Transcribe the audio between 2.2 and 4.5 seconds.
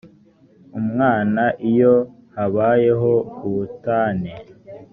habayeho ubutane